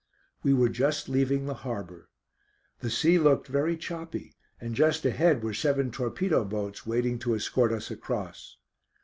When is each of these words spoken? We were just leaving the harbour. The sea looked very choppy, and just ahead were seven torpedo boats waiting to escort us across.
We 0.41 0.51
were 0.55 0.69
just 0.69 1.09
leaving 1.09 1.45
the 1.45 1.53
harbour. 1.61 2.09
The 2.79 2.89
sea 2.89 3.19
looked 3.19 3.45
very 3.45 3.77
choppy, 3.77 4.35
and 4.59 4.73
just 4.73 5.05
ahead 5.05 5.43
were 5.43 5.53
seven 5.53 5.91
torpedo 5.91 6.43
boats 6.43 6.87
waiting 6.87 7.19
to 7.19 7.35
escort 7.35 7.71
us 7.71 7.91
across. 7.91 8.57